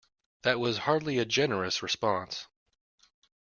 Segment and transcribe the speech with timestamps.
[0.41, 2.47] That was hardly a generous response.